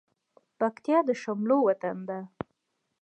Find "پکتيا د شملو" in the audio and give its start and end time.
0.59-1.57